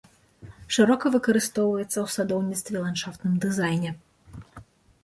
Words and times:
Шырока 0.77 1.05
выкарыстоўваецца 1.15 1.85
ў 1.89 2.07
садоўніцтве 2.15 2.75
і 2.81 2.83
ландшафтным 2.87 3.33
дызайне. 3.47 3.95